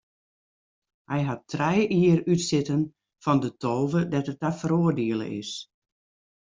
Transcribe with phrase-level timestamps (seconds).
[1.09, 2.81] Hy hat trije jier útsitten
[3.23, 5.51] fan de tolve dêr't er ta feroardiele is.